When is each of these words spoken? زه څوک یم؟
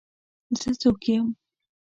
زه 0.59 0.69
څوک 0.81 0.99
یم؟ 1.11 1.25